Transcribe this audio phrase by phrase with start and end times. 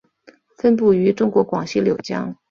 [0.57, 2.35] 分布于中国广西柳江。